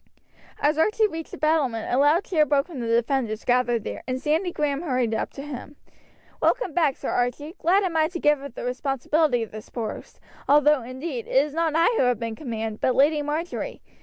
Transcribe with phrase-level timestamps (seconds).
[0.59, 4.19] As Archie reached the battlement a loud cheer broke from the defenders gathered there, and
[4.19, 5.75] Sandy Grahame hurried up to him.
[6.41, 10.19] "Welcome back, Sir Archie; glad am I to give up the responsibility of this post,
[10.49, 13.79] although, indeed, it is not I who have been in command, but Lady Marjory.